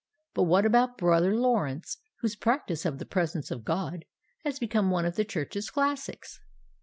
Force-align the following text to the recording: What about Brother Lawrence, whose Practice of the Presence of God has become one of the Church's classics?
What 0.33 0.65
about 0.65 0.97
Brother 0.97 1.35
Lawrence, 1.35 1.97
whose 2.21 2.35
Practice 2.35 2.85
of 2.87 2.97
the 2.97 3.05
Presence 3.05 3.51
of 3.51 3.63
God 3.63 4.03
has 4.43 4.57
become 4.57 4.89
one 4.89 5.05
of 5.05 5.15
the 5.15 5.23
Church's 5.25 5.69
classics? 5.69 6.39